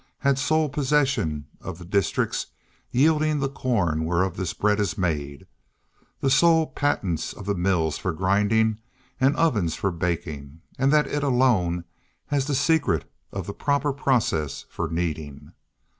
[0.17, 2.47] has sole possession of the districts
[2.89, 5.45] yielding the corn whereof this bread is made,
[6.21, 8.79] the sole patents of the mills for grinding
[9.19, 11.83] and ovens for baking, and that it alone
[12.29, 15.53] has the secret of the proper process for kneading.